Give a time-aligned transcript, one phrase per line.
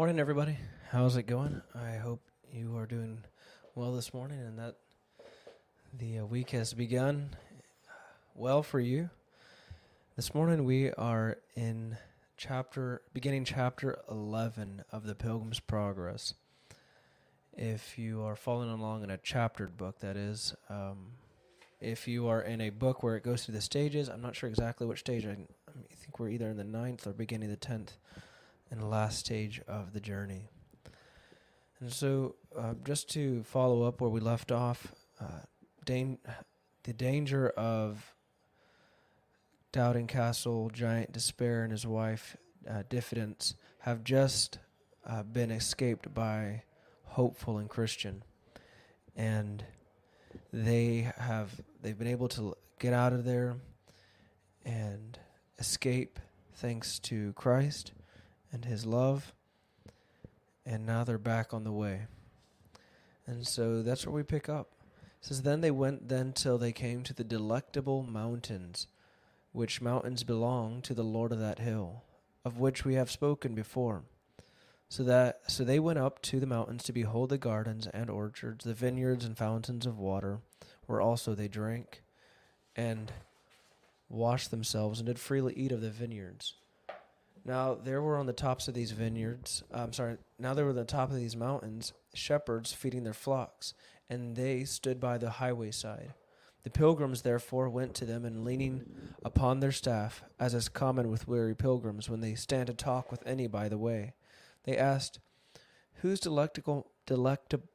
[0.00, 0.56] Morning, everybody.
[0.88, 1.60] How's it going?
[1.74, 3.18] I hope you are doing
[3.74, 4.76] well this morning and that
[5.92, 7.36] the uh, week has begun
[8.34, 9.10] well for you.
[10.16, 11.98] This morning we are in
[12.38, 16.32] chapter beginning chapter 11 of the Pilgrim's Progress.
[17.52, 21.08] If you are following along in a chaptered book, that is, um,
[21.78, 24.48] if you are in a book where it goes through the stages, I'm not sure
[24.48, 25.26] exactly which stage.
[25.26, 25.32] I,
[25.68, 27.98] I think we're either in the ninth or beginning of the tenth
[28.70, 30.48] and the last stage of the journey.
[31.80, 35.40] And so, uh, just to follow up where we left off, uh,
[35.84, 36.18] dan-
[36.84, 38.14] the danger of
[39.72, 42.36] Doubting Castle, Giant Despair, and his wife,
[42.68, 44.58] uh, Diffidence, have just
[45.06, 46.64] uh, been escaped by
[47.04, 48.22] Hopeful and Christian.
[49.16, 49.64] And
[50.52, 53.56] they have they've been able to get out of there
[54.64, 55.18] and
[55.58, 56.18] escape
[56.54, 57.92] thanks to Christ
[58.52, 59.32] and his love.
[60.66, 62.02] And now they're back on the way.
[63.26, 64.68] And so that's where we pick up.
[65.20, 68.86] It says, Then they went then till they came to the delectable mountains,
[69.52, 72.02] which mountains belong to the Lord of that hill,
[72.44, 74.02] of which we have spoken before.
[74.88, 78.64] So that so they went up to the mountains to behold the gardens and orchards,
[78.64, 80.40] the vineyards and fountains of water,
[80.86, 82.02] where also they drank,
[82.74, 83.12] and
[84.08, 86.54] washed themselves, and did freely eat of the vineyards.
[87.44, 90.76] Now there were on the tops of these vineyards, I'm sorry, now there were on
[90.76, 93.74] the top of these mountains shepherds feeding their flocks,
[94.08, 96.14] and they stood by the highway side.
[96.62, 98.84] The pilgrims therefore went to them, and leaning
[99.24, 103.26] upon their staff, as is common with weary pilgrims when they stand to talk with
[103.26, 104.12] any by the way,
[104.64, 105.20] they asked,
[106.02, 107.68] Whose delectable, delectable,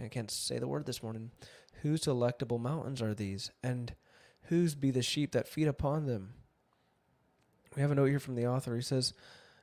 [0.00, 1.32] I can't say the word this morning,
[1.82, 3.94] whose delectable mountains are these, and
[4.42, 6.34] whose be the sheep that feed upon them?
[7.74, 8.76] We have a note here from the author.
[8.76, 9.14] He says,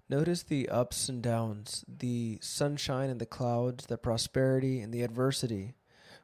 [0.10, 5.76] Notice the ups and downs, the sunshine and the clouds, the prosperity and the adversity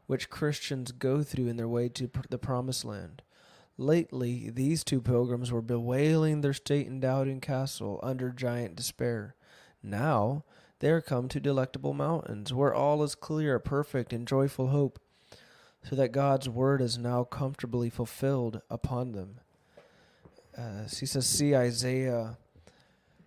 [0.08, 3.22] which Christians go through in their way to pr- the promised land.
[3.78, 9.35] Lately, these two pilgrims were bewailing their state in Doubting Castle under giant despair.
[9.84, 10.46] Now,
[10.79, 15.00] they are come to delectable mountains, where all is clear, perfect, and joyful hope,
[15.84, 19.40] so that God's word is now comfortably fulfilled upon them.
[20.57, 22.38] Uh, he says, see Isaiah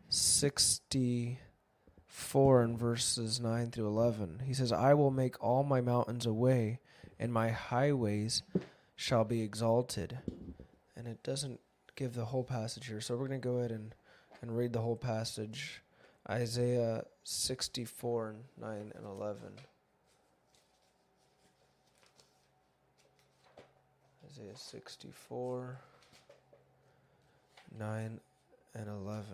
[0.08, 4.40] 64 and verses 9 through 11.
[4.46, 6.78] He says, I will make all my mountains a way,
[7.18, 8.42] and my highways
[8.96, 10.18] shall be exalted.
[10.96, 11.60] And it doesn't
[11.96, 13.94] give the whole passage here, so we're going to go ahead and,
[14.40, 15.82] and read the whole passage.
[16.30, 19.52] Isaiah 64, 9 and 11.
[24.26, 25.78] Isaiah 64.
[27.76, 28.20] 9
[28.74, 29.24] and 11.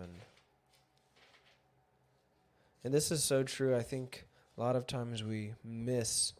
[2.83, 3.75] And this is so true.
[3.75, 4.25] I think
[4.57, 6.33] a lot of times we miss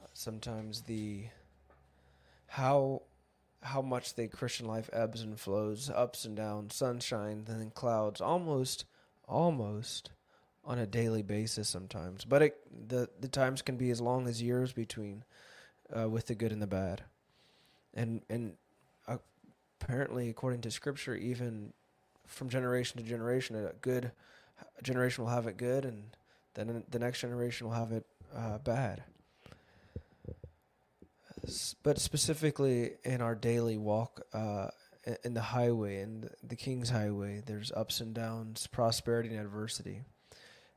[0.00, 1.24] uh, sometimes the
[2.46, 3.02] how
[3.62, 8.84] how much the Christian life ebbs and flows, ups and downs, sunshine, then clouds, almost
[9.28, 10.10] almost
[10.64, 12.24] on a daily basis sometimes.
[12.24, 15.24] But it, the the times can be as long as years between
[15.94, 17.02] uh, with the good and the bad.
[17.94, 18.54] And and
[19.82, 21.72] apparently, according to Scripture, even
[22.26, 24.12] from generation to generation, a good
[24.82, 26.04] generation will have it good, and
[26.54, 29.02] then the next generation will have it uh, bad.
[31.82, 34.68] But specifically in our daily walk uh,
[35.24, 40.02] in the highway, in the King's Highway, there's ups and downs, prosperity and adversity.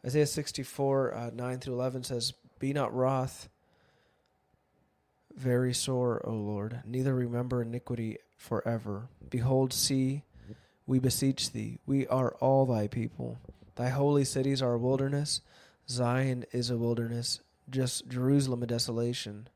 [0.03, 3.49] Isaiah 64, uh, 9 through 11 says, Be not wroth,
[5.35, 9.09] very sore, O Lord, neither remember iniquity forever.
[9.29, 10.23] Behold, see,
[10.87, 13.39] we beseech thee, we are all thy people.
[13.75, 15.41] Thy holy cities are a wilderness,
[15.89, 19.49] Zion is a wilderness, just Jerusalem a desolation.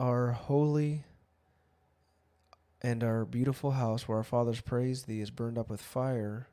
[0.00, 1.04] Our holy
[2.82, 6.48] and our beautiful house where our fathers praised thee is burned up with fire,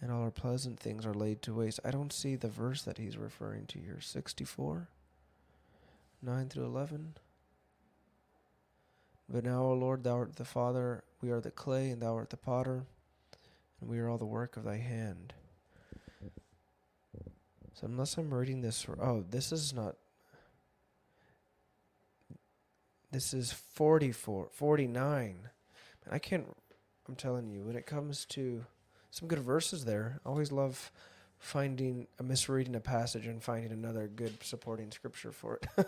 [0.00, 1.80] and all our pleasant things are laid to waste.
[1.84, 4.00] I don't see the verse that he's referring to here.
[4.00, 4.88] 64?
[6.22, 7.14] 9 through 11?
[9.28, 12.30] But now, O Lord, thou art the Father, we are the clay, and thou art
[12.30, 12.84] the potter,
[13.80, 15.32] and we are all the work of thy hand.
[17.74, 19.96] So, unless I'm reading this, oh, this is not.
[23.10, 25.48] This is 44, 49.
[26.10, 26.46] I can't,
[27.08, 28.64] I'm telling you, when it comes to
[29.10, 30.92] some good verses there, I always love
[31.42, 35.86] finding, a misreading a passage and finding another good supporting scripture for it.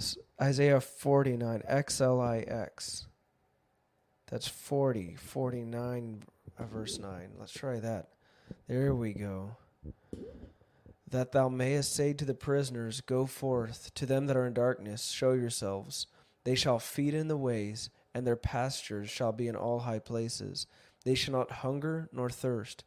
[0.42, 3.06] Isaiah 49, XLIX.
[4.28, 6.22] That's 40, 49,
[6.58, 7.28] uh, verse 9.
[7.38, 8.08] Let's try that.
[8.66, 9.56] There we go.
[11.08, 13.94] That thou mayest say to the prisoners, Go forth.
[13.94, 16.08] To them that are in darkness, show yourselves.
[16.42, 20.66] They shall feed in the ways, and their pastures shall be in all high places.
[21.04, 22.82] They shall not hunger nor thirst,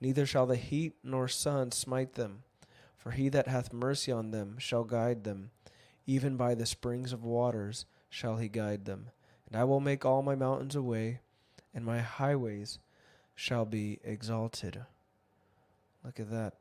[0.00, 2.42] neither shall the heat nor sun smite them.
[2.96, 5.50] For he that hath mercy on them shall guide them,
[6.06, 9.10] even by the springs of waters shall he guide them.
[9.46, 11.20] And I will make all my mountains a way,
[11.74, 12.78] and my highways
[13.34, 14.80] shall be exalted.
[16.02, 16.54] Look at that.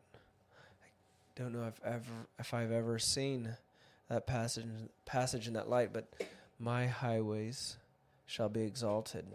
[1.38, 3.56] I don't know if ever if I've ever seen
[4.10, 4.66] that passage
[5.06, 6.14] passage in that light, but
[6.60, 7.78] my highways
[8.26, 9.26] shall be exalted.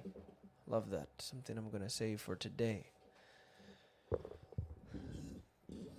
[0.66, 1.08] Love that.
[1.18, 2.86] Something I'm going to say for today.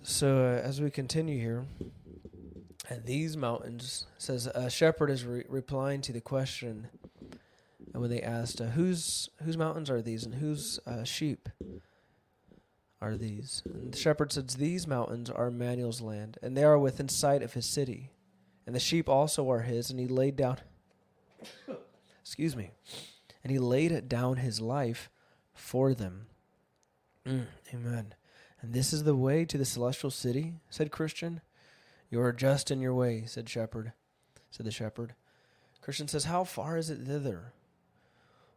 [0.02, 1.66] So uh, as we continue here,
[3.04, 6.88] these mountains says a shepherd is re- replying to the question
[7.92, 11.48] and when they asked uh, whose whose mountains are these and whose uh, sheep
[13.00, 13.62] are these?
[13.64, 17.54] And the shepherd says these mountains are Emmanuel's land and they are within sight of
[17.54, 18.10] his city
[18.66, 19.90] and the sheep also are his.
[19.90, 20.58] And he laid down
[22.20, 22.70] excuse me
[23.42, 25.10] and he laid down his life
[25.52, 26.26] for them.
[27.26, 28.14] Mm, amen
[28.62, 31.40] and this is the way to the celestial city, said Christian.
[32.10, 33.92] You are just in your way, said Shepherd.
[34.50, 35.14] Said the shepherd.
[35.80, 37.52] Christian says, How far is it thither?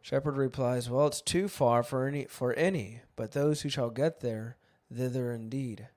[0.02, 4.20] Shepherd replies, Well, it's too far for any for any, but those who shall get
[4.20, 4.56] there,
[4.92, 5.88] thither indeed.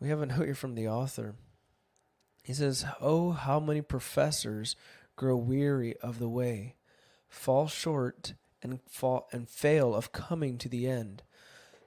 [0.00, 1.34] We have a note here from the author.
[2.42, 4.74] He says, Oh, how many professors
[5.16, 6.74] grow weary of the way,
[7.28, 11.22] fall short and fall and fail of coming to the end.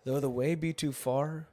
[0.06, 1.48] Though the way be too far,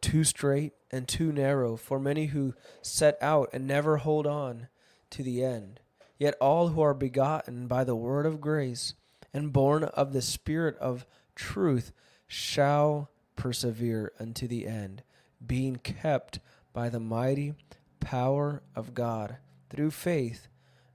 [0.00, 4.68] too straight, and too narrow for many who set out and never hold on
[5.10, 5.80] to the end,
[6.18, 8.94] yet all who are begotten by the word of grace
[9.32, 11.92] and born of the Spirit of truth
[12.26, 15.02] shall persevere unto the end,
[15.44, 16.40] being kept
[16.72, 17.54] by the mighty
[18.00, 19.36] power of God
[19.70, 20.48] through faith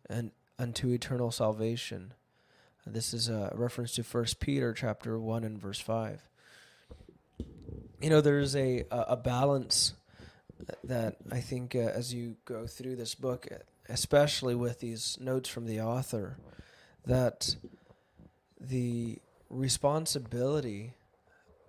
[0.10, 2.14] and unto eternal salvation.
[2.86, 6.30] This is a reference to First Peter chapter 1 and verse 5
[8.02, 9.94] you know, there's a a balance
[10.84, 13.48] that I think uh, as you go through this book,
[13.88, 16.38] especially with these notes from the author,
[17.06, 17.56] that
[18.60, 19.20] the
[19.50, 20.94] responsibility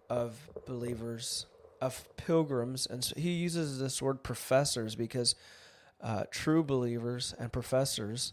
[0.09, 1.47] of believers,
[1.81, 5.35] of pilgrims, and so he uses this word professors because
[6.03, 8.33] uh, true believers and professors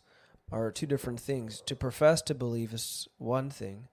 [0.52, 1.62] are two different things.
[1.66, 3.88] To profess to believe is one thing,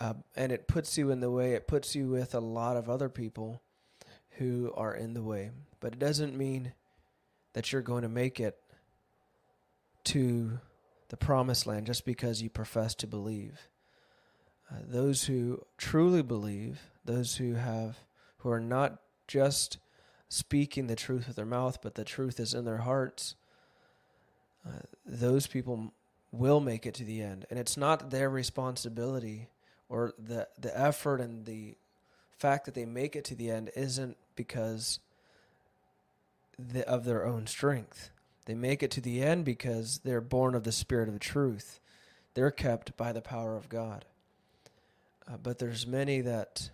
[0.00, 1.52] uh, and it puts you in the way.
[1.52, 3.60] It puts you with a lot of other people
[4.38, 5.50] who are in the way.
[5.80, 6.72] But it doesn't mean
[7.52, 8.56] that you're going to make it
[10.04, 10.60] to
[11.08, 13.68] the promised land just because you profess to believe.
[14.70, 17.98] Uh, those who truly believe, those who have,
[18.38, 19.78] who are not just
[20.28, 23.34] speaking the truth with their mouth, but the truth is in their hearts,
[24.66, 25.92] uh, those people
[26.32, 27.44] will make it to the end.
[27.50, 29.48] And it's not their responsibility
[29.90, 31.76] or the the effort and the
[32.38, 35.00] fact that they make it to the end isn't because
[36.58, 38.10] the, of their own strength.
[38.46, 41.80] They make it to the end because they're born of the spirit of truth.
[42.32, 44.06] They're kept by the power of God.
[45.28, 46.70] Uh, but there's many that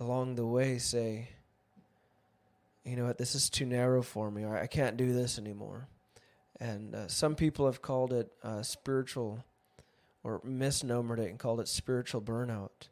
[0.00, 1.28] along the way say,
[2.84, 5.88] you know what, this is too narrow for me, or I can't do this anymore.
[6.58, 9.44] And uh, some people have called it uh, spiritual
[10.22, 12.88] or misnomered it and called it spiritual burnout,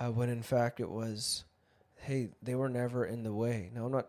[0.00, 1.44] uh, when in fact it was,
[1.96, 3.70] hey, they were never in the way.
[3.74, 4.08] Now, I'm not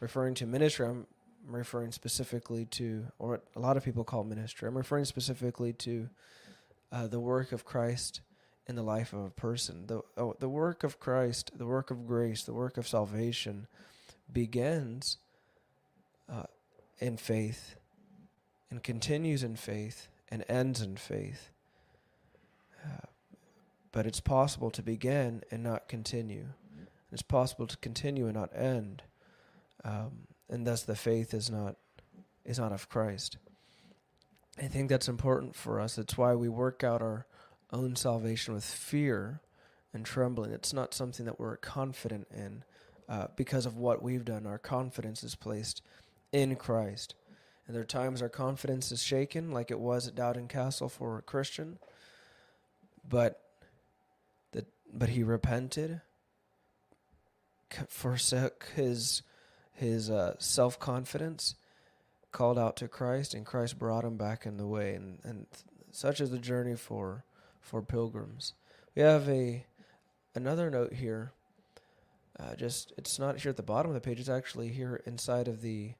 [0.00, 1.06] referring to ministry, I'm
[1.46, 6.08] referring specifically to, or what a lot of people call ministry, I'm referring specifically to
[6.90, 8.20] uh, the work of Christ
[8.66, 9.86] in the life of a person.
[9.86, 13.66] The, oh, the work of Christ, the work of grace, the work of salvation
[14.30, 15.18] begins
[16.30, 16.44] uh,
[16.98, 17.76] in faith
[18.70, 21.51] and continues in faith and ends in faith
[23.92, 26.46] but it's possible to begin and not continue.
[27.12, 29.02] It's possible to continue and not end,
[29.84, 31.76] um, and thus the faith is not
[32.44, 33.36] is not of Christ.
[34.58, 35.96] I think that's important for us.
[35.96, 37.26] That's why we work out our
[37.72, 39.40] own salvation with fear
[39.94, 40.52] and trembling.
[40.52, 42.64] It's not something that we're confident in
[43.08, 44.46] uh, because of what we've done.
[44.46, 45.82] Our confidence is placed
[46.32, 47.14] in Christ.
[47.66, 51.18] And there are times our confidence is shaken, like it was at Doubting Castle for
[51.18, 51.78] a Christian.
[53.08, 53.40] But
[54.92, 56.00] but he repented,
[57.88, 59.22] forsook his
[59.72, 61.54] his uh, self confidence,
[62.30, 64.94] called out to Christ, and Christ brought him back in the way.
[64.94, 65.46] And and
[65.90, 67.24] such is the journey for
[67.60, 68.52] for pilgrims.
[68.94, 69.64] We have a
[70.34, 71.32] another note here.
[72.38, 74.20] Uh, just it's not here at the bottom of the page.
[74.20, 75.92] It's actually here inside of the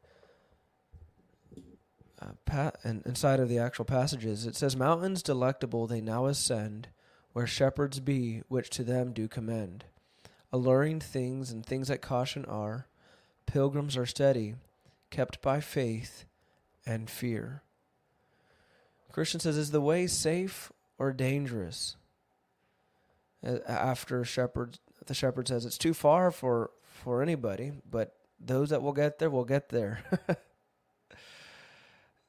[2.20, 4.46] uh, pa- and inside of the actual passages.
[4.46, 6.88] It says, "Mountains delectable they now ascend,
[7.32, 9.84] where shepherds be, which to them do commend.
[10.52, 12.86] Alluring things and things that caution are,
[13.46, 14.56] pilgrims are steady,
[15.10, 16.24] kept by faith
[16.84, 17.62] and fear."
[19.10, 21.96] Christian says, "Is the way safe or dangerous?"
[23.42, 28.92] After shepherd, the shepherd says, "It's too far for for anybody, but those that will
[28.92, 30.04] get there will get there."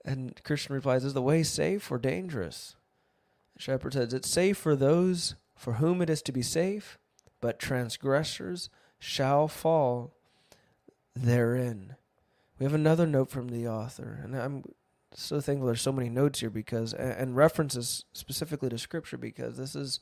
[0.06, 2.76] And Christian replies, Is the way safe or dangerous?
[3.58, 6.98] Shepherd says, It's safe for those for whom it is to be safe,
[7.40, 8.70] but transgressors
[9.00, 10.14] shall fall
[11.16, 11.96] therein.
[12.60, 14.64] We have another note from the author, and I'm
[15.16, 19.76] so thankful there's so many notes here because and references specifically to scripture because this
[19.76, 20.00] is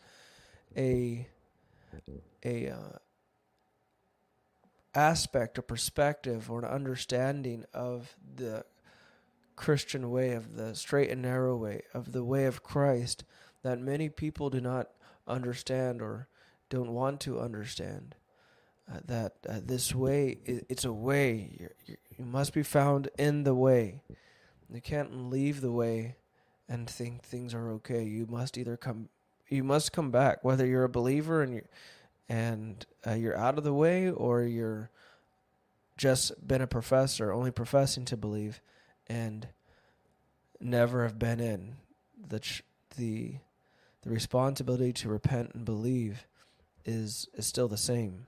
[0.77, 1.27] a
[2.43, 2.97] a uh,
[4.95, 8.65] aspect or perspective or an understanding of the
[9.55, 13.23] Christian way, of the straight and narrow way, of the way of Christ
[13.63, 14.89] that many people do not
[15.27, 16.27] understand or
[16.69, 18.15] don't want to understand.
[18.91, 21.55] Uh, that uh, this way, it's a way.
[21.59, 24.01] You're, you must be found in the way.
[24.73, 26.15] You can't leave the way
[26.67, 28.03] and think things are okay.
[28.03, 29.09] You must either come,
[29.49, 31.69] you must come back, whether you're a believer and you're,
[32.27, 34.89] and uh, you're out of the way or you're
[35.97, 38.61] just been a professor, only professing to believe
[39.07, 39.47] and
[40.59, 41.75] never have been in
[42.27, 42.41] the
[42.97, 43.35] the
[44.03, 46.25] the responsibility to repent and believe
[46.85, 48.25] is is still the same.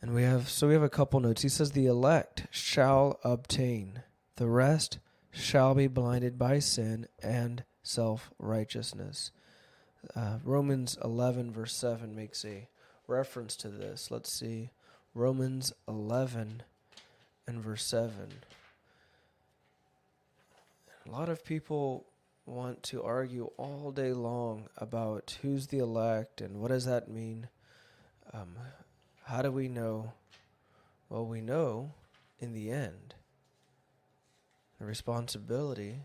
[0.00, 1.42] And we have so we have a couple notes.
[1.42, 4.02] He says the elect shall obtain,
[4.36, 4.98] the rest
[5.30, 9.32] shall be blinded by sin and self righteousness.
[10.14, 12.68] Uh, Romans 11 verse 7 makes a
[13.08, 14.10] reference to this.
[14.10, 14.70] Let's see.
[15.14, 16.62] Romans 11
[17.48, 18.12] and verse 7.
[21.06, 22.04] A lot of people
[22.44, 27.48] want to argue all day long about who's the elect and what does that mean.
[28.34, 28.56] Um,
[29.24, 30.12] how do we know?
[31.08, 31.92] Well, we know
[32.38, 33.14] in the end,
[34.78, 36.02] the responsibility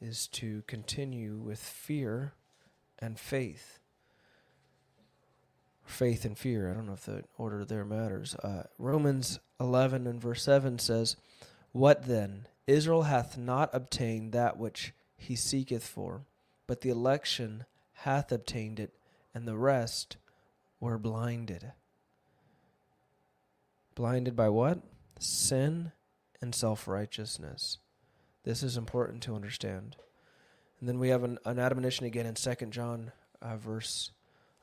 [0.00, 2.32] is to continue with fear
[2.98, 3.78] and faith
[5.88, 6.70] faith and fear.
[6.70, 8.34] I don't know if the order there matters.
[8.36, 11.16] Uh, Romans 11 and verse 7 says,
[11.72, 12.46] What then?
[12.66, 16.22] Israel hath not obtained that which he seeketh for,
[16.66, 18.94] but the election hath obtained it,
[19.34, 20.18] and the rest
[20.78, 21.72] were blinded.
[23.94, 24.80] Blinded by what?
[25.18, 25.92] Sin
[26.40, 27.78] and self righteousness.
[28.44, 29.96] This is important to understand.
[30.78, 33.10] And then we have an, an admonition again in Second John,
[33.42, 34.12] uh, verse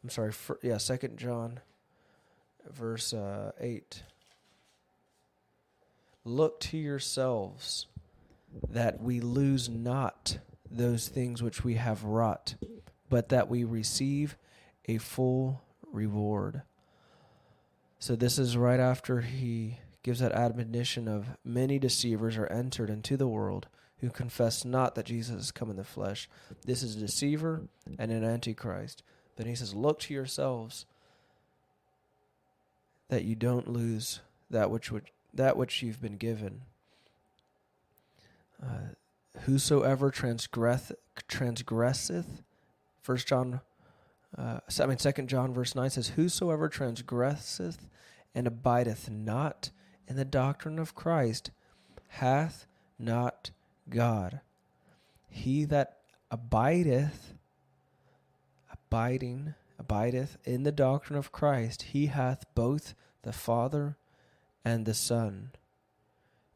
[0.05, 1.62] I'm sorry, for, yeah, Second John,
[2.69, 4.03] verse uh, eight.
[6.24, 7.88] Look to yourselves
[8.69, 10.38] that we lose not
[10.69, 12.53] those things which we have wrought,
[13.09, 14.38] but that we receive
[14.88, 16.62] a full reward.
[17.97, 23.17] So this is right after he gives that admonition of many deceivers are entered into
[23.17, 23.69] the world
[24.01, 26.29] who confess not that Jesus has come in the flesh.
[26.63, 27.63] This is a deceiver
[27.97, 29.01] and an antichrist.
[29.36, 30.86] Then he says, Look to yourselves
[33.10, 34.92] that you don't lose that which
[35.34, 36.62] that which you've been given.
[38.63, 38.96] Uh,
[39.42, 40.92] whosoever transgress,
[41.27, 42.42] transgresseth,
[43.01, 43.62] First John,
[44.38, 47.88] uh, I mean Second John verse nine says, Whosoever transgresseth
[48.34, 49.72] and abideth not
[50.08, 51.51] in the doctrine of Christ
[52.10, 52.65] hath
[52.98, 53.51] not
[53.89, 54.39] God.
[55.30, 55.98] He that
[56.32, 57.35] abideth
[58.88, 63.98] abiding abideth in the doctrine of Christ, he hath both the Father
[64.63, 65.51] and the Son.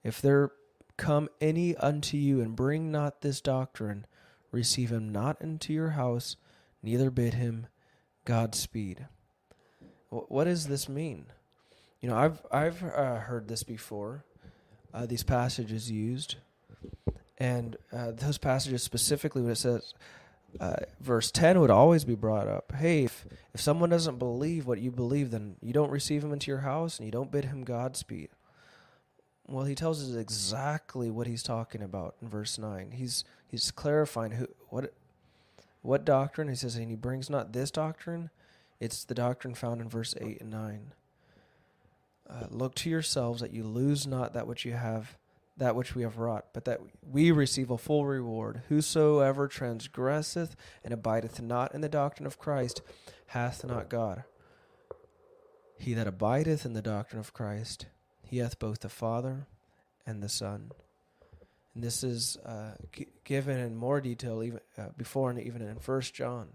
[0.03, 0.51] If there
[0.97, 4.05] come any unto you and bring not this doctrine,
[4.51, 6.35] receive him not into your house,
[6.81, 7.67] neither bid him
[8.25, 9.07] Godspeed.
[10.09, 11.25] What does this mean?
[12.01, 14.23] You know, I've I've uh, heard this before.
[14.93, 16.37] Uh, these passages used,
[17.37, 19.93] and uh, those passages specifically when it says,
[20.59, 22.73] uh, verse 10 would always be brought up.
[22.75, 26.51] Hey, if, if someone doesn't believe what you believe, then you don't receive him into
[26.51, 28.29] your house and you don't bid him Godspeed.
[29.47, 32.91] Well, he tells us exactly what he's talking about in verse 9.
[32.91, 34.93] He's he's clarifying who what
[35.81, 38.29] what doctrine he says and he brings not this doctrine,
[38.79, 40.93] it's the doctrine found in verse 8 and 9.
[42.29, 45.17] Uh, look to yourselves that you lose not that which you have
[45.59, 48.63] that which we have wrought, but that we receive a full reward.
[48.69, 52.81] Whosoever transgresseth and abideth not in the doctrine of Christ
[53.27, 54.23] hath not God.
[55.77, 57.85] He that abideth in the doctrine of Christ,
[58.21, 59.47] he hath both the Father
[60.05, 60.71] and the Son.
[61.75, 65.79] And this is uh, g- given in more detail even uh, before and even in
[65.79, 66.47] First John.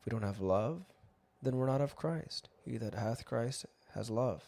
[0.00, 0.82] If we don't have love,
[1.40, 2.48] then we're not of Christ.
[2.64, 4.42] He that hath Christ has love.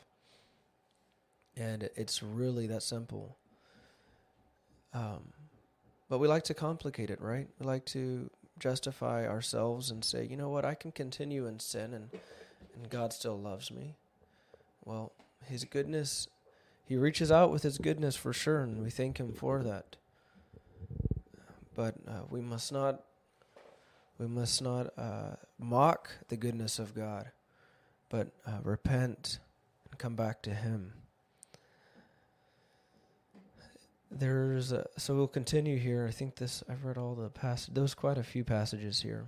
[1.57, 3.37] And it's really that simple.
[4.93, 5.33] Um,
[6.09, 7.49] but we like to complicate it, right?
[7.59, 11.95] We like to justify ourselves and say, you know what, I can continue in sin
[11.95, 12.11] and,
[12.75, 13.95] and God still loves me.
[14.85, 15.13] Well,
[15.45, 16.27] His goodness,
[16.85, 19.97] He reaches out with His goodness for sure, and we thank Him for that.
[21.75, 23.05] But uh, we must not.
[24.19, 27.31] We must not uh, mock the goodness of God,
[28.11, 29.39] but uh, repent
[29.89, 30.93] and come back to Him
[34.11, 36.07] there's a, so we'll continue here.
[36.07, 37.75] I think this I've read all the past.
[37.75, 39.27] There's quite a few passages here.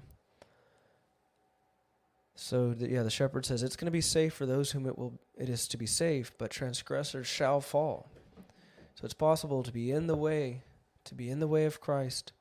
[2.35, 4.99] So the, yeah, the shepherd says it's going to be safe for those whom it
[4.99, 8.11] will it is to be safe, but transgressors shall fall.
[8.95, 10.63] So it's possible to be in the way,
[11.05, 12.33] to be in the way of Christ,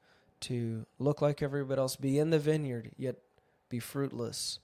[0.41, 3.17] to look like everybody else, be in the vineyard, yet
[3.69, 4.59] be fruitless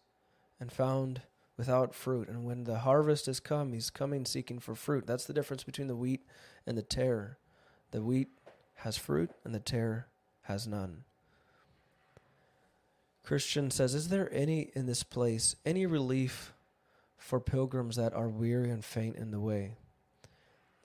[0.60, 1.22] and found
[1.58, 2.28] without fruit.
[2.28, 5.08] And when the harvest has come, he's coming seeking for fruit.
[5.08, 6.26] That's the difference between the wheat
[6.66, 7.38] and the tare.
[7.92, 8.30] The wheat
[8.76, 10.08] has fruit and the tare
[10.44, 11.04] has none.
[13.24, 16.54] Christian says, Is there any in this place, any relief
[17.18, 19.76] for pilgrims that are weary and faint in the way?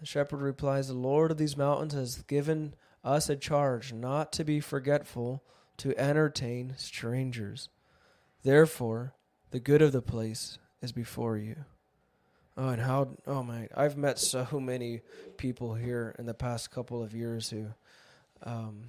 [0.01, 4.45] The shepherd replies, The Lord of these mountains has given us a charge not to
[4.45, 5.45] be forgetful
[5.77, 7.69] to entertain strangers.
[8.43, 9.15] Therefore,
[9.53, 11.65] the good of the place is before you.
[12.57, 13.09] Oh, and how?
[13.27, 13.69] Oh my!
[13.75, 15.01] I've met so many
[15.39, 17.69] people here in the past couple of years who
[18.43, 18.85] um,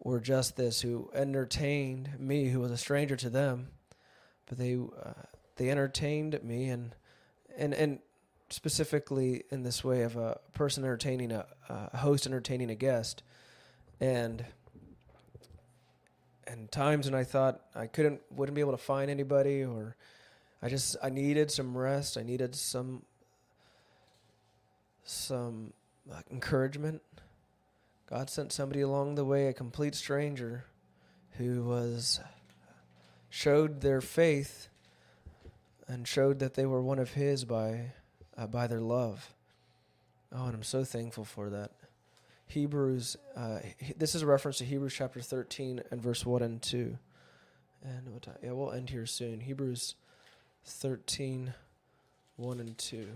[0.00, 3.68] were just this, who entertained me, who was a stranger to them,
[4.46, 5.12] but they uh,
[5.56, 6.96] they entertained me, and
[7.56, 8.00] and and
[8.48, 13.22] specifically in this way of a person entertaining a, a host entertaining a guest,
[14.00, 14.44] and
[16.48, 19.94] and times when I thought I couldn't wouldn't be able to find anybody or
[20.62, 22.18] I just I needed some rest.
[22.18, 23.02] I needed some
[25.04, 25.72] some
[26.06, 27.02] like, encouragement.
[28.08, 30.64] God sent somebody along the way, a complete stranger,
[31.38, 32.20] who was
[33.28, 34.68] showed their faith
[35.86, 37.92] and showed that they were one of His by
[38.36, 39.32] uh, by their love.
[40.32, 41.72] Oh, and I'm so thankful for that.
[42.46, 46.60] Hebrews, uh, he, this is a reference to Hebrews chapter 13 and verse 1 and
[46.60, 46.98] 2.
[47.84, 49.40] And what, yeah, we'll end here soon.
[49.40, 49.94] Hebrews
[50.64, 51.54] 13,
[52.36, 53.08] 1 and 2.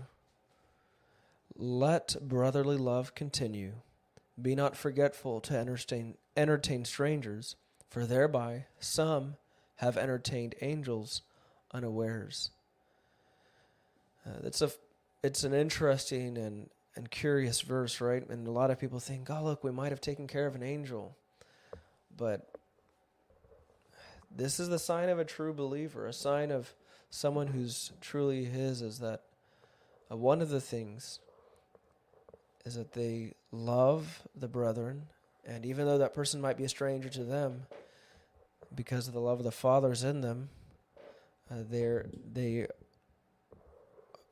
[1.55, 3.73] Let brotherly love continue.
[4.41, 7.55] Be not forgetful to entertain, entertain strangers,
[7.89, 9.35] for thereby some
[9.77, 11.21] have entertained angels
[11.73, 12.51] unawares.
[14.25, 14.71] Uh, it's a
[15.25, 18.27] it's an interesting and, and curious verse, right?
[18.29, 20.61] And a lot of people think, oh, look, we might have taken care of an
[20.61, 21.17] angel.
[22.15, 22.47] But
[24.29, 26.75] this is the sign of a true believer, a sign of
[27.15, 29.21] someone who's truly his is that
[30.11, 31.19] uh, one of the things
[32.65, 35.03] is that they love the brethren,
[35.45, 37.67] and even though that person might be a stranger to them,
[38.75, 40.49] because of the love of the Father's in them,
[41.49, 42.67] uh, they're they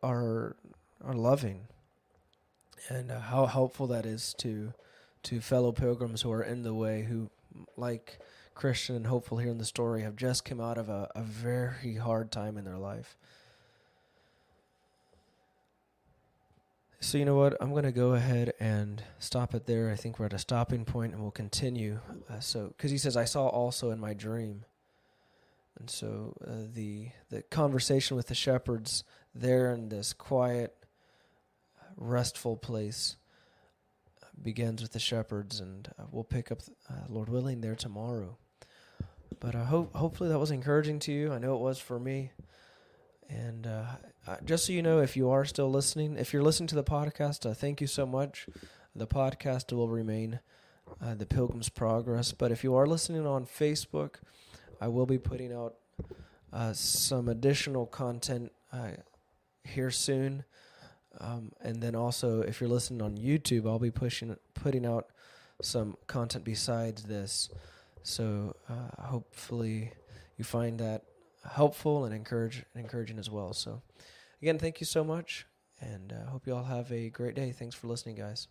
[0.01, 0.57] are
[1.01, 1.67] are loving,
[2.89, 4.73] and uh, how helpful that is to
[5.23, 7.29] to fellow pilgrims who are in the way, who
[7.77, 8.19] like
[8.55, 11.95] Christian and hopeful here in the story have just come out of a, a very
[11.95, 13.17] hard time in their life.
[16.99, 17.57] So, you know what?
[17.59, 19.91] I'm going to go ahead and stop it there.
[19.91, 21.99] I think we're at a stopping point and we'll continue.
[22.29, 24.63] Uh, so, because he says, I saw also in my dream.
[25.79, 30.75] And so uh, the the conversation with the shepherds there in this quiet,
[31.97, 33.17] restful place
[34.41, 38.37] begins with the shepherds, and uh, we'll pick up, uh, Lord willing, there tomorrow.
[39.43, 41.33] But I hope hopefully that was encouraging to you.
[41.33, 42.31] I know it was for me.
[43.29, 46.75] And uh, just so you know, if you are still listening, if you're listening to
[46.75, 48.47] the podcast, uh, thank you so much.
[48.95, 50.39] The podcast will remain
[51.03, 52.31] uh, the Pilgrim's Progress.
[52.31, 54.15] But if you are listening on Facebook,
[54.79, 55.75] I will be putting out
[56.53, 58.91] uh, some additional content uh,
[59.65, 60.45] here soon.
[61.19, 65.07] Um, and then also, if you're listening on YouTube, I'll be pushing putting out
[65.61, 67.49] some content besides this.
[68.03, 69.91] So uh, hopefully
[70.37, 71.03] you find that
[71.49, 73.53] helpful and encourage encouraging as well.
[73.53, 73.81] So
[74.41, 75.45] again, thank you so much,
[75.79, 77.51] and I uh, hope you all have a great day.
[77.51, 78.47] Thanks for listening, guys.